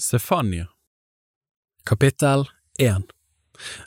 Sefania 0.00 0.68
Kapittel 1.84 2.46
1 2.78 3.02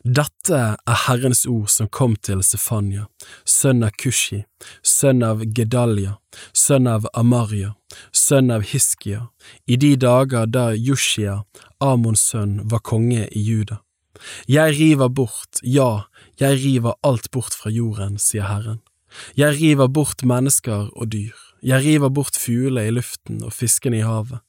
Dette 0.03 0.59
er 0.85 0.99
Herrens 1.07 1.41
ord 1.49 1.71
som 1.73 1.89
kom 1.89 2.13
til 2.21 2.43
Sefania, 2.45 3.07
sønn 3.49 3.81
av 3.87 3.95
Kushi, 3.97 4.43
sønn 4.85 5.25
av 5.25 5.41
Gedalia, 5.57 6.19
sønn 6.53 6.85
av 6.91 7.09
Amaria, 7.17 7.71
sønn 8.13 8.53
av 8.53 8.67
Hiskia, 8.69 9.23
i 9.65 9.79
de 9.81 9.95
dager 9.97 10.45
da 10.45 10.67
Jushia, 10.77 11.39
Amons 11.81 12.27
sønn, 12.29 12.59
var 12.69 12.85
konge 12.85 13.25
i 13.33 13.41
Juda. 13.49 13.79
Jeg 14.45 14.77
river 14.77 15.09
bort, 15.09 15.65
ja, 15.65 16.05
jeg 16.37 16.61
river 16.61 16.93
alt 17.01 17.31
bort 17.33 17.57
fra 17.57 17.73
jorden, 17.73 18.21
sier 18.21 18.45
Herren. 18.53 18.83
Jeg 19.37 19.59
river 19.61 19.87
bort 19.87 20.23
mennesker 20.25 20.89
og 20.93 21.11
dyr, 21.13 21.35
jeg 21.63 21.85
river 21.85 22.09
bort 22.09 22.37
fuglene 22.39 22.89
i 22.89 22.95
luften 22.95 23.43
og 23.43 23.53
fiskene 23.55 24.01
i 24.01 24.07
havet, 24.07 24.41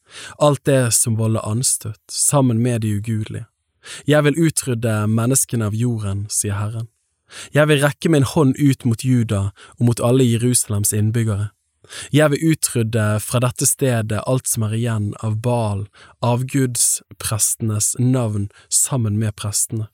alt 0.43 0.65
det 0.67 0.95
som 0.97 1.19
volder 1.19 1.47
anstøt, 1.47 2.01
sammen 2.11 2.59
med 2.63 2.83
de 2.83 2.97
ugudelige. 2.99 3.47
Jeg 4.07 4.25
vil 4.25 4.41
utrydde 4.47 5.05
menneskene 5.13 5.69
av 5.69 5.77
jorden, 5.77 6.25
sier 6.33 6.57
Herren. 6.59 6.89
Jeg 7.55 7.69
vil 7.69 7.83
rekke 7.83 8.11
min 8.11 8.27
hånd 8.27 8.55
ut 8.59 8.85
mot 8.89 9.05
Juda 9.05 9.51
og 9.79 9.85
mot 9.89 10.01
alle 10.01 10.27
Jerusalems 10.27 10.95
innbyggere. 10.97 11.51
Jeg 12.13 12.31
vil 12.33 12.55
utrydde 12.55 13.07
fra 13.21 13.41
dette 13.45 13.67
stedet 13.69 14.23
alt 14.27 14.49
som 14.49 14.65
er 14.67 14.77
igjen 14.79 15.11
av 15.25 15.37
Baal, 15.45 15.85
avgudsprestenes 16.25 17.95
navn 18.01 18.49
sammen 18.73 19.19
med 19.21 19.37
prestene. 19.37 19.91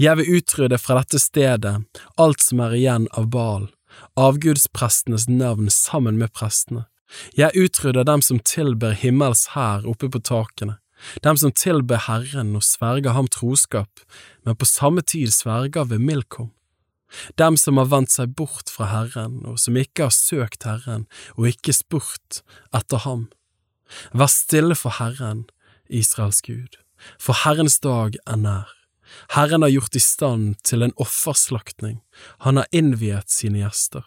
Jeg 0.00 0.20
vil 0.20 0.38
utrydde 0.38 0.78
fra 0.80 1.00
dette 1.00 1.20
stedet 1.20 1.76
alt 2.20 2.44
som 2.44 2.60
er 2.64 2.76
igjen 2.76 3.08
av 3.16 3.30
Baal, 3.32 3.70
avgudsprestenes 4.16 5.28
navn 5.28 5.70
sammen 5.70 6.18
med 6.18 6.32
prestene. 6.32 6.86
Jeg 7.38 7.54
utrydder 7.54 8.04
dem 8.06 8.22
som 8.22 8.40
tilber 8.42 8.96
himmels 8.96 9.52
hær 9.54 9.86
oppe 9.86 10.10
på 10.10 10.20
takene, 10.24 10.78
dem 11.22 11.36
som 11.36 11.52
tilber 11.52 12.00
Herren 12.06 12.54
og 12.56 12.64
sverger 12.66 13.14
ham 13.14 13.28
troskap, 13.30 14.02
men 14.44 14.56
på 14.56 14.68
samme 14.68 15.04
tid 15.04 15.30
sverger 15.34 15.86
ved 15.90 16.02
Milkom. 16.02 16.50
Dem 17.38 17.56
som 17.60 17.78
har 17.78 17.90
vendt 17.92 18.10
seg 18.10 18.34
bort 18.34 18.72
fra 18.72 18.88
Herren, 18.90 19.44
og 19.46 19.60
som 19.62 19.76
ikke 19.78 20.08
har 20.08 20.14
søkt 20.14 20.66
Herren 20.66 21.06
og 21.36 21.52
ikke 21.52 21.76
spurt 21.76 22.42
etter 22.74 23.04
ham. 23.06 23.28
Vær 24.10 24.32
stille 24.32 24.74
for 24.74 24.98
Herren, 24.98 25.46
Israels 25.86 26.42
Gud, 26.42 26.80
for 27.22 27.44
Herrens 27.44 27.78
dag 27.84 28.18
er 28.26 28.40
nær. 28.40 28.75
Herren 29.34 29.62
har 29.62 29.72
gjort 29.74 29.96
i 29.96 30.02
stand 30.02 30.58
til 30.66 30.82
en 30.86 30.94
offerslaktning, 31.02 32.00
han 32.44 32.60
har 32.60 32.70
innviet 32.72 33.30
sine 33.32 33.62
gjester. 33.62 34.04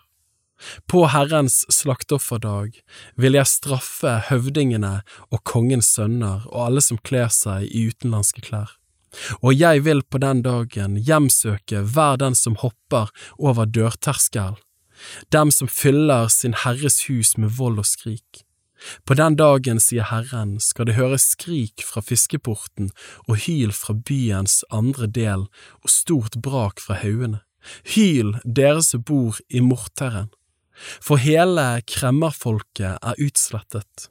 På 0.91 1.06
Herrens 1.08 1.61
slakteofferdag 1.72 2.81
vil 3.16 3.38
jeg 3.38 3.47
straffe 3.47 4.17
høvdingene 4.28 5.00
og 5.30 5.44
kongens 5.47 5.94
sønner 5.95 6.44
og 6.50 6.66
alle 6.66 6.83
som 6.83 7.00
kler 7.00 7.31
seg 7.31 7.69
i 7.69 7.88
utenlandske 7.88 8.44
klær. 8.44 8.75
Og 9.41 9.56
jeg 9.56 9.86
vil 9.88 10.03
på 10.03 10.19
den 10.22 10.44
dagen 10.45 10.97
hjemsøke 11.00 11.81
hver 11.94 12.19
den 12.22 12.36
som 12.38 12.59
hopper 12.61 13.09
over 13.38 13.66
dørterskelen, 13.66 14.59
dem 15.31 15.52
som 15.56 15.72
fyller 15.72 16.28
sin 16.28 16.58
Herres 16.66 17.06
hus 17.08 17.38
med 17.39 17.56
vold 17.56 17.80
og 17.80 17.88
skrik. 17.88 18.44
På 19.05 19.16
den 19.17 19.35
dagen, 19.39 19.80
sier 19.83 20.08
Herren, 20.09 20.58
skal 20.63 20.89
det 20.89 20.97
høres 20.99 21.31
skrik 21.35 21.83
fra 21.85 22.03
fiskeporten 22.05 22.91
og 23.27 23.45
hyl 23.45 23.73
fra 23.75 23.95
byens 23.95 24.61
andre 24.72 25.08
del 25.08 25.47
og 25.83 25.94
stort 25.94 26.39
brak 26.44 26.81
fra 26.83 27.00
haugene. 27.02 27.44
Hyl, 27.95 28.38
dere 28.45 28.83
som 28.85 29.03
bor 29.03 29.39
i 29.50 29.59
Morteren. 29.63 30.30
For 31.03 31.19
hele 31.19 31.81
kremmerfolket 31.91 33.03
er 33.03 33.19
utslettet, 33.19 34.07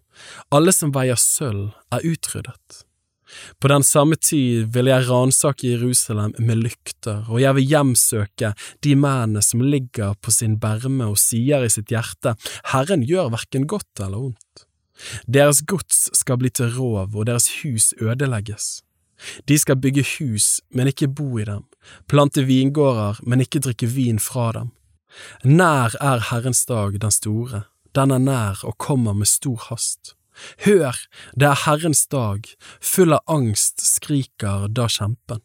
alle 0.53 0.75
som 0.77 0.93
veier 0.93 1.17
sølv 1.17 1.71
er 1.95 2.05
utryddet. 2.05 2.83
På 3.61 3.69
den 3.69 3.85
samme 3.85 4.17
tid 4.17 4.71
vil 4.73 4.89
jeg 4.89 5.05
ransake 5.09 5.69
Jerusalem 5.75 6.33
med 6.39 6.63
lykter, 6.63 7.27
og 7.29 7.43
jeg 7.43 7.57
vil 7.59 7.71
hjemsøke 7.75 8.53
de 8.85 8.95
mennene 8.97 9.43
som 9.45 9.65
ligger 9.65 10.17
på 10.23 10.33
sin 10.35 10.57
berme 10.61 11.11
og 11.11 11.21
sier 11.21 11.65
i 11.65 11.73
sitt 11.73 11.93
hjerte, 11.93 12.37
Herren 12.73 13.05
gjør 13.09 13.33
hverken 13.35 13.69
godt 13.69 14.05
eller 14.05 14.31
ondt. 14.31 14.48
Deres 15.27 15.63
gods 15.67 16.09
skal 16.17 16.39
bli 16.41 16.51
til 16.51 16.75
rov 16.77 17.15
og 17.15 17.27
deres 17.27 17.49
hus 17.63 17.95
ødelegges. 18.01 18.83
De 19.49 19.59
skal 19.59 19.77
bygge 19.77 20.05
hus, 20.19 20.61
men 20.71 20.87
ikke 20.87 21.09
bo 21.09 21.39
i 21.39 21.45
dem, 21.45 21.65
plante 22.07 22.45
vingårder, 22.47 23.19
men 23.27 23.43
ikke 23.43 23.63
drikke 23.65 23.89
vin 23.91 24.21
fra 24.23 24.53
dem. 24.55 24.71
Nær 25.45 25.97
er 26.01 26.23
Herrens 26.31 26.65
dag 26.67 27.01
den 27.03 27.11
store, 27.11 27.65
den 27.95 28.15
er 28.15 28.23
nær 28.23 28.63
og 28.63 28.79
kommer 28.79 29.13
med 29.13 29.27
stor 29.27 29.59
hast. 29.71 30.15
Hør, 30.65 30.95
det 31.35 31.49
er 31.49 31.63
Herrens 31.65 32.07
dag, 32.07 32.47
full 32.81 33.17
av 33.17 33.25
angst 33.27 33.83
skriker 33.83 34.69
da 34.71 34.87
kjempen. 34.87 35.43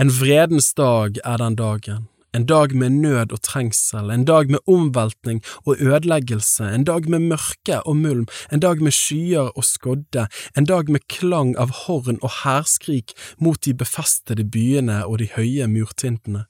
En 0.00 0.10
vredens 0.10 0.72
dag 0.74 1.20
er 1.24 1.36
den 1.42 1.58
dagen, 1.58 2.08
en 2.34 2.46
dag 2.46 2.74
med 2.74 2.90
nød 3.02 3.32
og 3.32 3.42
trengsel, 3.42 4.10
en 4.10 4.24
dag 4.24 4.50
med 4.50 4.62
omveltning 4.70 5.42
og 5.66 5.80
ødeleggelse, 5.80 6.68
en 6.74 6.84
dag 6.84 7.08
med 7.10 7.26
mørke 7.32 7.80
og 7.82 7.96
mulm, 7.96 8.26
en 8.52 8.62
dag 8.62 8.82
med 8.82 8.94
skyer 8.94 9.50
og 9.50 9.64
skodde, 9.64 10.28
en 10.56 10.68
dag 10.68 10.90
med 10.90 11.06
klang 11.08 11.56
av 11.58 11.72
horn 11.84 12.20
og 12.22 12.30
hærskrik 12.44 13.16
mot 13.38 13.60
de 13.64 13.74
befestede 13.74 14.46
byene 14.46 15.02
og 15.06 15.18
de 15.18 15.30
høye 15.34 15.66
murtintene. 15.70 16.46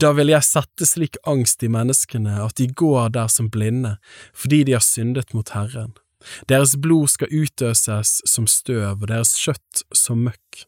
Da 0.00 0.12
vil 0.14 0.30
jeg 0.30 0.46
sette 0.46 0.86
slik 0.86 1.18
angst 1.26 1.64
i 1.66 1.70
menneskene 1.72 2.38
at 2.44 2.60
de 2.60 2.68
går 2.68 3.10
der 3.16 3.32
som 3.32 3.50
blinde, 3.50 3.96
fordi 4.34 4.62
de 4.68 4.76
har 4.76 4.84
syndet 4.84 5.34
mot 5.34 5.50
Herren. 5.56 5.96
Deres 6.48 6.74
blod 6.76 7.08
skal 7.12 7.32
utøses 7.32 8.18
som 8.26 8.46
støv 8.50 9.02
og 9.02 9.08
deres 9.10 9.36
kjøtt 9.38 9.84
som 9.94 10.26
møkk. 10.26 10.64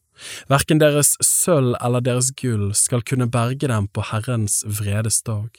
Verken 0.50 0.80
deres 0.82 1.16
sølv 1.24 1.74
eller 1.80 2.04
deres 2.04 2.30
gull 2.36 2.70
skal 2.76 3.04
kunne 3.06 3.30
berge 3.30 3.68
dem 3.70 3.88
på 3.88 4.04
Herrens 4.10 4.62
vredes 4.66 5.22
dag. 5.26 5.50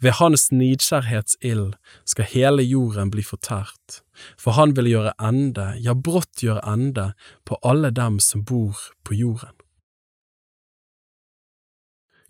Ved 0.00 0.16
hans 0.20 0.50
nidkjærhetsild 0.52 1.74
skal 2.06 2.30
hele 2.30 2.62
jorden 2.62 3.10
bli 3.10 3.24
fortært, 3.26 4.00
for 4.38 4.56
han 4.56 4.76
vil 4.76 4.92
gjøre 4.92 5.16
ende, 5.20 5.72
ja, 5.82 5.94
brått 5.94 6.44
gjøre 6.44 6.62
ende, 6.70 7.10
på 7.44 7.58
alle 7.66 7.90
dem 7.90 8.20
som 8.22 8.44
bor 8.46 8.78
på 9.04 9.18
jorden. 9.18 9.54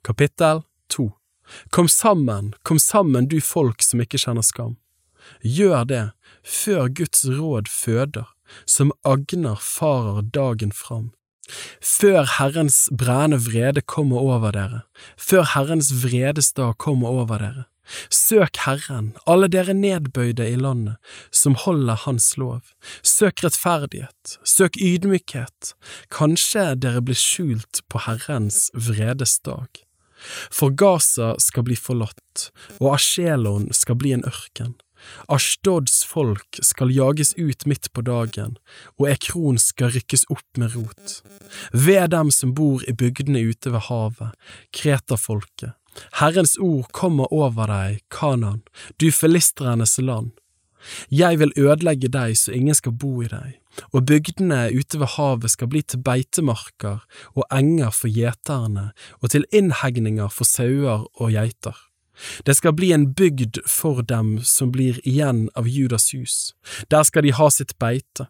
Kapittel 0.07 0.63
2 0.89 1.11
Kom 1.71 1.89
sammen, 1.89 2.55
kom 2.63 2.79
sammen, 2.79 3.29
du 3.29 3.41
folk 3.41 3.83
som 3.83 4.01
ikke 4.03 4.19
kjenner 4.19 4.43
skam. 4.43 4.77
Gjør 5.43 5.85
det 5.87 6.05
før 6.43 6.89
Guds 6.89 7.27
råd 7.27 7.71
føder, 7.71 8.27
som 8.67 8.93
agner 9.07 9.59
farer 9.63 10.27
dagen 10.35 10.73
fram. 10.75 11.13
Før 11.83 12.27
Herrens 12.39 12.87
brennende 12.91 13.39
vrede 13.47 13.83
kommer 13.83 14.19
over 14.19 14.53
dere, 14.57 14.83
før 15.17 15.47
Herrens 15.55 15.93
vredesdag 16.03 16.77
kommer 16.83 17.09
over 17.09 17.43
dere. 17.43 17.65
Søk 18.11 18.59
Herren, 18.65 19.13
alle 19.31 19.49
dere 19.49 19.75
nedbøyde 19.75 20.49
i 20.51 20.57
landet, 20.59 20.97
som 21.31 21.55
holder 21.55 22.03
Hans 22.07 22.33
lov. 22.37 22.63
Søk 23.03 23.45
rettferdighet, 23.45 24.39
søk 24.45 24.79
ydmykhet, 24.83 25.75
kanskje 26.11 26.73
dere 26.83 27.05
blir 27.07 27.19
skjult 27.19 27.85
på 27.91 28.03
Herrens 28.09 28.71
vredesdag. 28.75 29.85
For 30.51 30.75
Gaza 30.75 31.35
skal 31.43 31.67
bli 31.69 31.77
forlatt, 31.79 32.49
og 32.81 32.97
Asjelon 32.97 33.71
skal 33.77 33.99
bli 34.01 34.17
en 34.17 34.27
ørken. 34.27 34.75
Ashdods 35.33 36.05
folk 36.05 36.61
skal 36.63 36.93
jages 36.95 37.35
ut 37.39 37.67
midt 37.67 37.91
på 37.93 38.05
dagen, 38.07 38.57
og 38.99 39.11
Ekron 39.11 39.59
skal 39.63 39.95
rykkes 39.97 40.27
opp 40.33 40.61
med 40.61 40.77
rot. 40.77 41.21
Ved 41.73 42.11
dem 42.15 42.31
som 42.35 42.55
bor 42.55 42.85
i 42.87 42.95
bygdene 42.95 43.45
ute 43.51 43.73
ved 43.75 43.87
havet, 43.91 44.33
Kretafolket. 44.73 45.77
Herrens 46.21 46.57
ord 46.61 46.91
kommer 46.93 47.31
over 47.33 47.71
deg, 47.71 48.03
Kanan, 48.13 48.61
du 49.01 49.09
filistrenes 49.13 49.97
land. 49.99 50.35
Jeg 51.11 51.41
vil 51.41 51.55
ødelegge 51.59 52.11
deg 52.13 52.37
så 52.39 52.55
ingen 52.55 52.77
skal 52.77 52.95
bo 52.95 53.23
i 53.25 53.31
deg, 53.31 53.57
og 53.93 54.07
bygdene 54.07 54.69
ute 54.77 55.01
ved 55.01 55.13
havet 55.17 55.53
skal 55.53 55.71
bli 55.73 55.83
til 55.83 56.03
beitemarker 56.07 57.03
og 57.35 57.45
enger 57.51 57.93
for 57.95 58.13
gjeterne 58.13 58.91
og 59.21 59.33
til 59.35 59.49
innhegninger 59.51 60.31
for 60.33 60.49
sauer 60.49 61.09
og 61.15 61.35
geiter. 61.35 61.75
Det 62.45 62.57
skal 62.57 62.75
bli 62.77 62.93
en 62.93 63.11
bygd 63.15 63.61
for 63.69 64.03
dem 64.03 64.39
som 64.45 64.73
blir 64.73 65.01
igjen 65.07 65.49
av 65.55 65.69
Judas 65.69 66.13
hus, 66.15 66.55
der 66.91 67.05
skal 67.05 67.27
de 67.27 67.35
ha 67.37 67.51
sitt 67.51 67.77
beite. 67.79 68.29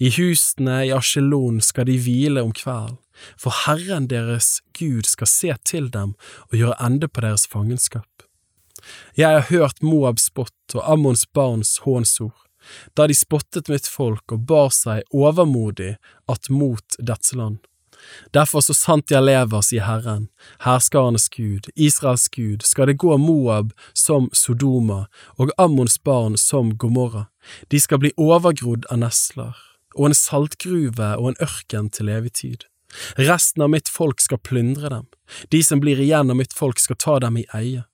I 0.00 0.10
husene 0.10 0.86
i 0.86 0.92
Asjelon 0.96 1.60
skal 1.60 1.88
de 1.88 1.98
hvile 2.00 2.42
om 2.42 2.52
kvelden, 2.56 2.96
for 3.36 3.52
Herren 3.64 4.08
deres 4.08 4.60
Gud 4.78 5.08
skal 5.08 5.28
se 5.28 5.56
til 5.68 5.90
dem 5.92 6.14
og 6.48 6.56
gjøre 6.56 6.80
ende 6.88 7.08
på 7.08 7.24
deres 7.24 7.46
fangenskap. 7.48 8.08
Jeg 9.16 9.28
har 9.32 9.48
hørt 9.50 9.82
Moabs 9.82 10.28
spott 10.30 10.76
og 10.76 10.84
Ammons 10.92 11.26
barns 11.26 11.78
hånsord, 11.84 12.36
da 12.96 13.06
de 13.06 13.14
spottet 13.14 13.70
mitt 13.72 13.88
folk 13.88 14.32
og 14.34 14.46
bar 14.48 14.72
seg 14.74 15.04
overmodig 15.14 15.96
att 16.26 16.48
mot 16.50 16.96
dets 16.98 17.34
land. 17.34 17.58
Derfor 18.34 18.64
så 18.64 18.74
sant 18.76 19.10
jeg 19.10 19.24
lever, 19.24 19.62
sier 19.64 19.86
Herren, 19.86 20.28
herskarenes 20.64 21.28
Gud, 21.32 21.70
Israels 21.74 22.28
Gud, 22.32 22.64
skal 22.66 22.90
det 22.90 22.98
gå 23.02 23.16
Moab 23.20 23.72
som 23.94 24.28
Sodoma 24.32 25.06
og 25.36 25.52
Ammons 25.58 25.98
barn 26.02 26.36
som 26.40 26.74
Gomorra. 26.76 27.26
De 27.70 27.80
skal 27.80 28.02
bli 28.02 28.12
overgrodd 28.16 28.88
av 28.90 29.02
nesler, 29.04 29.54
og 29.96 30.10
en 30.10 30.18
saltgruve 30.18 31.12
og 31.16 31.32
en 31.32 31.42
ørken 31.42 31.90
til 31.90 32.10
evig 32.12 32.34
tid. 32.42 32.66
Resten 33.18 33.62
av 33.62 33.70
mitt 33.72 33.88
folk 33.92 34.22
skal 34.22 34.40
plyndre 34.42 34.90
dem, 34.92 35.06
de 35.50 35.62
som 35.62 35.82
blir 35.82 36.00
igjen 36.00 36.30
av 36.30 36.38
mitt 36.38 36.54
folk 36.56 36.80
skal 36.80 36.98
ta 37.02 37.18
dem 37.26 37.40
i 37.42 37.46
eie. 37.56 37.84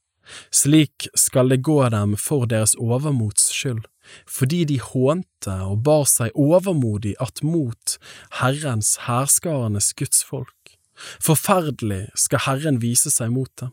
Slik 0.55 1.09
skal 1.19 1.51
det 1.51 1.63
gå 1.67 1.81
dem 1.91 2.15
for 2.17 2.47
deres 2.47 2.77
overmots 2.79 3.51
skyld, 3.53 3.85
fordi 4.29 4.63
de 4.69 4.79
hånte 4.83 5.59
og 5.67 5.83
bar 5.87 6.07
seg 6.11 6.35
overmodig 6.39 7.15
attmot 7.23 7.99
Herrens 8.41 8.97
hærskarenes 9.07 9.93
gudsfolk. 9.99 10.77
Forferdelig 11.23 12.09
skal 12.19 12.45
Herren 12.47 12.83
vise 12.83 13.11
seg 13.11 13.33
mot 13.35 13.51
dem. 13.61 13.73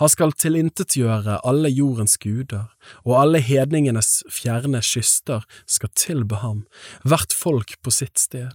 Han 0.00 0.10
skal 0.12 0.34
tilintetgjøre 0.36 1.38
alle 1.48 1.70
jordens 1.72 2.18
guder, 2.20 2.68
og 3.08 3.16
alle 3.22 3.40
hedningenes 3.40 4.20
fjerne 4.28 4.82
kyster 4.84 5.46
skal 5.64 5.92
tilbe 5.96 6.42
ham, 6.42 6.66
hvert 7.08 7.32
folk 7.32 7.78
på 7.80 7.94
sitt 7.94 8.20
sted. 8.20 8.52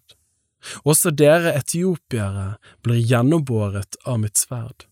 Også 0.85 1.13
dere 1.13 1.55
etiopiere 1.57 2.57
blir 2.85 3.01
gjennombåret 3.01 3.97
av 4.05 4.21
mitt 4.21 4.37
sverd. 4.37 4.85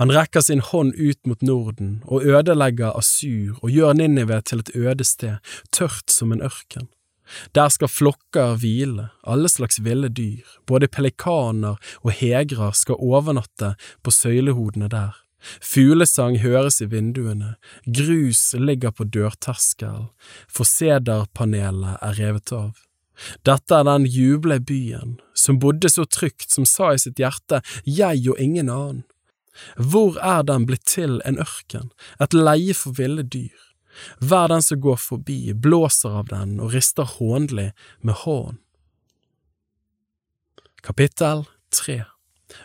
Han 0.00 0.12
rekker 0.12 0.44
sin 0.44 0.60
hånd 0.60 0.94
ut 0.96 1.20
mot 1.26 1.42
Norden 1.42 2.00
og 2.04 2.26
ødelegger 2.26 2.96
Asur 2.98 3.58
og 3.62 3.70
gjør 3.70 3.96
Ninive 3.98 4.40
til 4.42 4.64
et 4.64 4.74
øde 4.74 5.06
sted, 5.06 5.38
tørt 5.72 6.10
som 6.10 6.32
en 6.32 6.42
ørken. 6.42 6.88
Der 7.54 7.68
skal 7.72 7.88
flokker 7.88 8.56
hvile, 8.60 9.08
alle 9.24 9.48
slags 9.48 9.80
ville 9.84 10.08
dyr, 10.08 10.44
både 10.66 10.88
pelikaner 10.88 11.78
og 12.02 12.12
hegrer 12.12 12.74
skal 12.76 13.00
overnatte 13.00 13.74
på 14.02 14.12
søylehodene 14.12 14.90
der. 14.92 15.16
Fuglesang 15.62 16.38
høres 16.38 16.80
i 16.82 16.86
vinduene, 16.86 17.56
grus 17.86 18.52
ligger 18.54 18.92
på 18.94 19.08
dørterskelen, 19.10 20.10
for 20.46 20.68
sederpanelet 20.68 21.98
er 21.98 22.18
revet 22.20 22.52
av. 22.54 22.72
Dette 23.46 23.76
er 23.76 23.86
den 23.86 24.06
juble 24.08 24.58
byen, 24.62 25.18
som 25.34 25.58
bodde 25.62 25.90
så 25.92 26.06
trygt, 26.08 26.50
som 26.50 26.66
sa 26.66 26.92
i 26.94 27.00
sitt 27.02 27.20
hjerte, 27.22 27.60
jeg 27.84 28.22
og 28.30 28.38
ingen 28.40 28.70
annen. 28.72 29.02
Hvor 29.76 30.18
er 30.18 30.42
den 30.48 30.66
blitt 30.66 30.86
til 30.88 31.20
en 31.28 31.38
ørken, 31.42 31.90
et 32.20 32.34
leie 32.34 32.74
for 32.74 32.96
ville 32.98 33.22
dyr? 33.22 33.68
Hver 34.20 34.48
den 34.48 34.62
som 34.64 34.80
går 34.80 34.96
forbi, 34.96 35.52
blåser 35.52 36.18
av 36.22 36.30
den 36.32 36.58
og 36.60 36.72
rister 36.72 37.08
hånlig 37.18 37.72
med 38.00 38.22
hånd. 38.24 38.58
Kapittel 40.82 41.44
3 41.70 42.02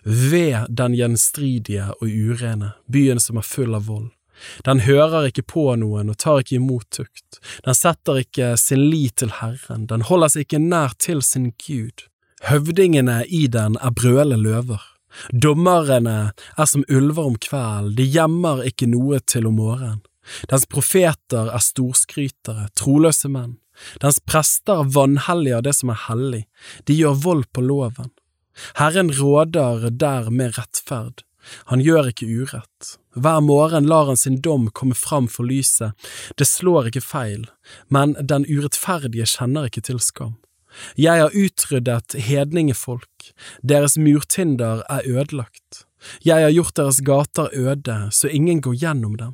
Ved 0.04 0.68
den 0.69 0.95
gjenstridige 0.95 1.92
og 2.00 2.07
urene, 2.07 2.74
byen 2.92 3.19
som 3.24 3.39
er 3.39 3.45
full 3.45 3.75
av 3.75 3.88
vold. 3.88 4.10
Den 4.66 4.84
hører 4.86 5.30
ikke 5.30 5.45
på 5.50 5.69
noen 5.81 6.12
og 6.12 6.18
tar 6.22 6.44
ikke 6.44 6.60
imot 6.60 6.89
tukt, 6.94 7.39
den 7.66 7.78
setter 7.78 8.22
ikke 8.22 8.51
sin 8.60 8.84
lit 8.92 9.18
til 9.22 9.34
Herren, 9.39 9.88
den 9.89 10.06
holder 10.06 10.34
seg 10.34 10.45
ikke 10.45 10.62
nær 10.62 10.94
til 11.01 11.24
sin 11.25 11.51
Gud. 11.63 12.06
Høvdingene 12.45 13.24
i 13.25 13.48
den 13.50 13.80
er 13.81 13.95
brølende 13.98 14.38
løver. 14.38 14.84
Dommerne 15.31 16.33
er 16.57 16.69
som 16.69 16.86
ulver 16.89 17.31
om 17.31 17.38
kvelden, 17.42 17.95
de 17.98 18.06
gjemmer 18.06 18.63
ikke 18.68 18.89
noe 18.92 19.21
til 19.25 19.48
om 19.50 19.57
morgenen. 19.62 20.04
Dens 20.51 20.65
profeter 20.68 21.51
er 21.56 21.63
storskrytere, 21.63 22.68
troløse 22.75 23.30
menn. 23.31 23.56
Dens 24.01 24.19
prester 24.19 24.83
vanhelliger 24.94 25.63
det 25.63 25.75
som 25.77 25.94
er 25.94 26.04
hellig, 26.07 26.44
de 26.89 26.98
gjør 26.98 27.21
vold 27.24 27.45
på 27.54 27.63
loven. 27.63 28.12
Herren 28.80 29.12
råder 29.13 29.89
der 29.94 30.31
med 30.33 30.57
rettferd, 30.57 31.24
han 31.69 31.83
gjør 31.83 32.10
ikke 32.12 32.27
urett. 32.27 32.98
Hver 33.15 33.39
morgen 33.45 33.88
lar 33.89 34.10
han 34.10 34.19
sin 34.19 34.42
dom 34.42 34.68
komme 34.74 34.98
fram 34.98 35.30
for 35.31 35.48
lyset, 35.48 35.94
det 36.38 36.50
slår 36.50 36.89
ikke 36.89 37.06
feil, 37.06 37.48
men 37.94 38.18
den 38.19 38.45
urettferdige 38.50 39.30
kjenner 39.38 39.69
ikke 39.69 39.86
til 39.88 40.01
skam. 40.03 40.36
Jeg 40.97 41.21
har 41.21 41.35
utryddet 41.35 42.17
hedningefolk, 42.27 43.31
deres 43.63 43.97
murtinder 43.97 44.83
er 44.89 45.05
ødelagt. 45.05 45.85
Jeg 46.25 46.43
har 46.43 46.53
gjort 46.53 46.77
deres 46.77 47.01
gater 47.01 47.49
øde, 47.53 47.97
så 48.11 48.27
ingen 48.27 48.61
går 48.61 48.77
gjennom 48.77 49.17
dem. 49.17 49.33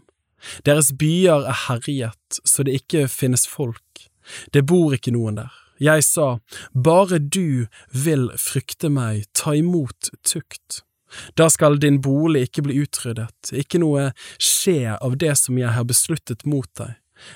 Deres 0.65 0.91
byer 0.99 1.47
er 1.47 1.59
herjet, 1.67 2.39
så 2.45 2.63
det 2.63 2.79
ikke 2.83 3.07
finnes 3.07 3.47
folk. 3.47 4.07
Det 4.53 4.65
bor 4.65 4.95
ikke 4.95 5.13
noen 5.15 5.39
der. 5.41 5.51
Jeg 5.83 6.03
sa, 6.07 6.37
bare 6.71 7.19
du 7.19 7.67
vil 7.91 8.29
frykte 8.39 8.91
meg, 8.93 9.25
ta 9.35 9.55
imot 9.57 10.13
tukt. 10.23 10.83
Da 11.37 11.49
skal 11.51 11.77
din 11.81 11.99
bolig 12.01 12.47
ikke 12.47 12.63
bli 12.65 12.79
utryddet, 12.85 13.51
ikke 13.53 13.81
noe 13.83 14.11
skje 14.41 14.95
av 14.95 15.17
det 15.21 15.35
som 15.37 15.59
jeg 15.59 15.75
har 15.75 15.85
besluttet 15.85 16.45
mot 16.49 16.69
deg 16.79 16.95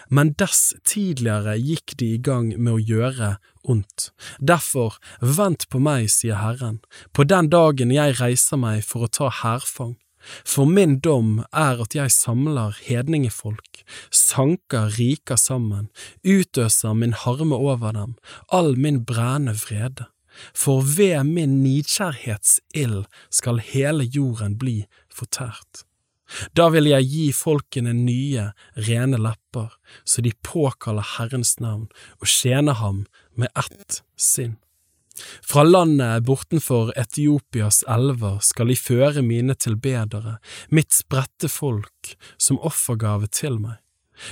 men 0.10 0.34
dess 0.40 0.74
tidligere 0.88 1.58
gikk 1.60 1.96
de 2.00 2.14
i 2.16 2.22
gang 2.22 2.54
med 2.58 2.74
å 2.74 2.82
gjøre 2.82 3.30
ondt. 3.68 4.12
Derfor, 4.40 4.98
vent 5.22 5.68
på 5.70 5.82
meg, 5.84 6.10
sier 6.14 6.40
Herren, 6.42 6.82
på 7.14 7.28
den 7.28 7.52
dagen 7.54 7.94
jeg 7.94 8.18
reiser 8.22 8.60
meg 8.62 8.84
for 8.88 9.08
å 9.08 9.14
ta 9.20 9.32
hærfang. 9.44 9.96
For 10.44 10.68
min 10.68 10.98
dom 11.00 11.46
er 11.56 11.80
at 11.84 11.96
jeg 11.96 12.12
samler 12.12 12.76
hedningefolk, 12.84 13.84
sanker 14.12 14.92
riker 14.98 15.40
sammen, 15.40 15.88
utøser 16.24 16.98
min 16.98 17.16
harme 17.16 17.56
over 17.56 17.96
dem, 17.96 18.16
all 18.52 18.76
min 18.76 19.04
brennende 19.08 19.56
vrede. 19.64 20.10
For 20.54 20.84
ved 20.86 21.24
min 21.32 21.62
nidkjærhetsild 21.64 23.06
skal 23.34 23.64
hele 23.72 24.06
jorden 24.06 24.58
bli 24.62 24.84
fortært. 25.10 25.87
Da 26.58 26.68
vil 26.74 26.90
jeg 26.90 27.08
gi 27.08 27.26
folkene 27.36 27.94
nye, 27.96 28.52
rene 28.88 29.20
lepper, 29.22 29.72
så 30.04 30.24
de 30.26 30.34
påkaller 30.44 31.06
Herrens 31.16 31.58
navn 31.64 31.88
og 32.20 32.28
tjener 32.32 32.80
ham 32.82 33.06
med 33.36 33.52
ett 33.56 34.02
sinn. 34.20 34.58
Fra 35.42 35.64
landet 35.66 36.28
bortenfor 36.28 36.92
Etiopias 37.00 37.82
elver 37.90 38.38
skal 38.46 38.70
de 38.70 38.78
føre 38.78 39.24
mine 39.26 39.56
tilbedere, 39.58 40.38
mitt 40.70 40.94
spredte 40.94 41.50
folk, 41.50 42.14
som 42.38 42.62
offergave 42.62 43.30
til 43.34 43.58
meg. 43.64 43.82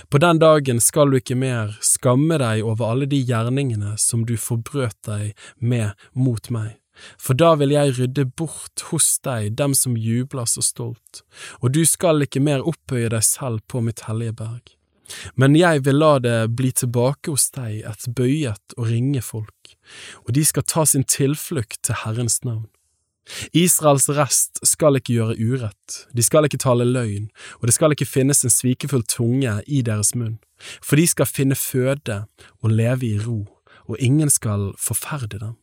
På 0.09 0.17
den 0.21 0.39
dagen 0.41 0.79
skal 0.81 1.09
du 1.09 1.19
ikke 1.19 1.37
mer 1.37 1.75
skamme 1.85 2.39
deg 2.41 2.65
over 2.65 2.89
alle 2.91 3.09
de 3.09 3.21
gjerningene 3.21 3.97
som 4.01 4.25
du 4.25 4.33
forbrøt 4.37 4.97
deg 5.05 5.33
med 5.61 5.93
mot 6.13 6.49
meg 6.53 6.73
for 7.17 7.37
da 7.37 7.53
vil 7.59 7.73
jeg 7.75 7.95
rydde 7.99 8.25
bort 8.37 8.87
hos 8.91 9.15
deg 9.25 9.55
dem 9.59 9.75
som 9.77 9.97
jubler 9.97 10.47
så 10.49 10.63
stolt, 10.65 11.23
og 11.61 11.73
du 11.75 11.83
skal 11.87 12.25
ikke 12.25 12.43
mer 12.43 12.65
opphøye 12.65 13.11
deg 13.13 13.25
selv 13.25 13.63
på 13.71 13.83
mitt 13.85 14.05
hellige 14.09 14.37
berg. 14.41 14.75
Men 15.37 15.55
jeg 15.57 15.83
vil 15.85 15.99
la 16.01 16.15
det 16.19 16.37
bli 16.57 16.71
tilbake 16.73 17.33
hos 17.33 17.51
deg 17.53 17.83
et 17.85 18.07
bøyet 18.17 18.77
og 18.77 18.89
ringe 18.89 19.21
folk, 19.21 19.75
og 20.25 20.33
de 20.37 20.45
skal 20.45 20.65
ta 20.65 20.85
sin 20.89 21.05
tilflukt 21.05 21.83
til 21.85 22.01
Herrens 22.03 22.41
navn. 22.45 22.65
Israels 23.57 24.05
rest 24.13 24.59
skal 24.67 24.99
ikke 24.99 25.15
gjøre 25.15 25.37
urett, 25.41 26.05
de 26.13 26.25
skal 26.25 26.45
ikke 26.45 26.61
tale 26.61 26.85
løgn, 26.85 27.31
og 27.57 27.67
det 27.67 27.73
skal 27.73 27.95
ikke 27.95 28.09
finnes 28.09 28.43
en 28.45 28.53
svikefull 28.53 29.05
tunge 29.09 29.57
i 29.65 29.81
deres 29.85 30.13
munn, 30.17 30.37
for 30.81 31.01
de 31.01 31.07
skal 31.09 31.29
finne 31.29 31.57
føde 31.57 32.23
og 32.61 32.73
leve 32.73 33.09
i 33.09 33.19
ro, 33.21 33.43
og 33.89 34.01
ingen 34.01 34.29
skal 34.29 34.73
forferde 34.81 35.41
dem. 35.41 35.55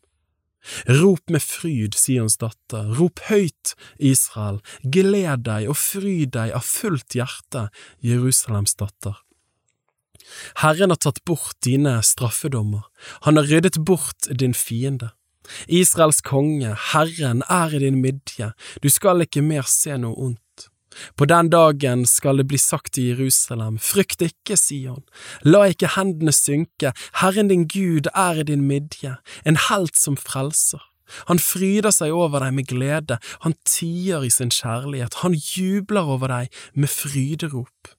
Rop 0.86 1.30
med 1.30 1.42
fryd, 1.42 1.96
Sions 1.98 2.38
datter, 2.38 2.92
rop 2.98 3.22
høyt, 3.28 3.74
Israel, 3.98 4.60
gled 4.82 5.44
deg 5.48 5.68
og 5.70 5.78
fryd 5.78 6.34
deg 6.36 6.54
av 6.56 6.66
fullt 6.66 7.16
hjerte, 7.18 7.68
Jerusalems 8.04 8.76
datter. 8.78 9.18
Herren 10.62 10.94
har 10.94 11.00
tatt 11.02 11.22
bort 11.28 11.58
dine 11.66 11.98
straffedommer, 12.06 12.86
han 13.26 13.40
har 13.40 13.50
ryddet 13.50 13.80
bort 13.84 14.30
din 14.30 14.54
fiende. 14.54 15.10
Israels 15.66 16.22
konge, 16.22 16.76
Herren 16.92 17.42
er 17.50 17.74
i 17.74 17.82
din 17.82 17.98
midje, 18.02 18.52
du 18.82 18.88
skal 18.90 19.24
ikke 19.26 19.42
mer 19.42 19.66
se 19.68 19.98
noe 19.98 20.14
ondt. 20.14 20.41
På 21.16 21.26
den 21.28 21.50
dagen 21.52 22.06
skal 22.06 22.40
det 22.40 22.48
bli 22.50 22.60
sagt 22.60 22.98
i 23.00 23.08
Jerusalem, 23.10 23.78
frykt 23.78 24.24
ikke, 24.24 24.56
Sion, 24.56 25.04
la 25.44 25.66
ikke 25.72 25.94
hendene 25.96 26.34
synke, 26.36 26.92
Herren 27.20 27.50
din 27.52 27.66
Gud 27.70 28.10
er 28.14 28.42
i 28.42 28.46
din 28.48 28.66
midje, 28.68 29.16
en 29.46 29.60
helt 29.68 29.98
som 29.98 30.16
frelser. 30.16 30.82
Han 31.28 31.40
fryder 31.42 31.92
seg 31.92 32.14
over 32.14 32.40
deg 32.44 32.54
med 32.56 32.68
glede, 32.70 33.18
han 33.44 33.56
tier 33.68 34.24
i 34.24 34.30
sin 34.32 34.52
kjærlighet, 34.54 35.20
han 35.20 35.36
jubler 35.36 36.08
over 36.14 36.32
deg 36.32 36.62
med 36.74 36.88
fryderop. 36.92 37.92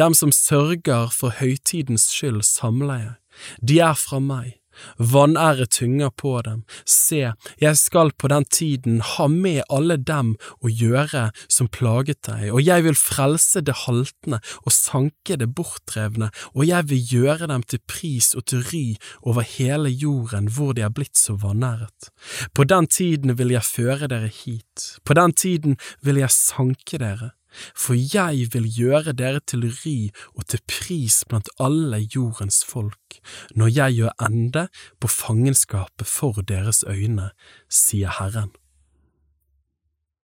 Dem 0.00 0.14
som 0.16 0.32
sørger 0.32 1.12
for 1.12 1.34
høytidens 1.40 2.08
skyld 2.12 2.42
samler 2.46 3.02
jeg, 3.02 3.14
de 3.62 3.80
er 3.84 3.96
fra 3.98 4.20
meg, 4.20 4.56
Vanære 4.98 5.66
tynger 5.66 6.10
på 6.10 6.34
dem. 6.46 6.64
Se, 6.84 7.32
jeg 7.60 7.76
skal 7.78 8.12
på 8.18 8.30
den 8.32 8.44
tiden 8.44 9.00
ha 9.14 9.28
med 9.28 9.62
alle 9.68 9.96
dem 9.96 10.34
å 10.60 10.70
gjøre 10.70 11.28
som 11.48 11.70
plaget 11.72 12.22
deg, 12.28 12.48
og 12.52 12.62
jeg 12.64 12.86
vil 12.86 12.98
frelse 12.98 13.62
det 13.64 13.76
haltende 13.84 14.40
og 14.64 14.74
sanke 14.74 15.38
det 15.40 15.50
bortdrevne, 15.56 16.30
og 16.54 16.66
jeg 16.68 16.88
vil 16.90 17.14
gjøre 17.14 17.50
dem 17.52 17.64
til 17.68 17.82
pris 17.88 18.34
og 18.38 18.48
til 18.50 18.64
ry 18.72 18.84
over 19.22 19.46
hele 19.46 19.92
jorden 19.92 20.50
hvor 20.52 20.74
de 20.76 20.84
er 20.86 20.94
blitt 20.94 21.18
så 21.18 21.36
vanæret. 21.38 22.12
På 22.54 22.66
den 22.68 22.86
tiden 22.86 23.36
vil 23.38 23.54
jeg 23.54 23.66
føre 23.66 24.10
dere 24.10 24.30
hit, 24.32 24.92
på 25.04 25.16
den 25.18 25.32
tiden 25.32 25.78
vil 26.02 26.22
jeg 26.22 26.34
sanke 26.34 27.00
dere. 27.00 27.32
For 27.76 27.98
jeg 27.98 28.48
vil 28.54 28.68
gjøre 28.76 29.16
dere 29.16 29.40
til 29.40 29.66
ry 29.80 29.96
og 30.34 30.46
til 30.48 30.62
pris 30.68 31.22
blant 31.28 31.50
alle 31.60 32.02
jordens 32.14 32.62
folk, 32.68 33.20
når 33.56 33.74
jeg 33.74 33.98
gjør 34.00 34.16
ende 34.28 34.68
på 35.00 35.10
fangenskapet 35.12 36.06
for 36.06 36.40
deres 36.42 36.84
øyne, 36.88 37.30
sier 37.68 38.14
Herren. 38.20 38.54